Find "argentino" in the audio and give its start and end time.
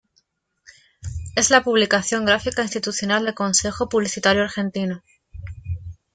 4.41-5.03